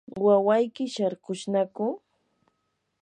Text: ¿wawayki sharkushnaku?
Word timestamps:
¿wawayki 0.25 0.85
sharkushnaku? 0.93 1.85